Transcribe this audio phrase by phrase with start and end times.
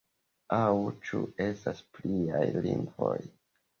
[0.59, 0.71] Aŭ
[1.09, 3.17] ĉu estas pliaj lingvoj?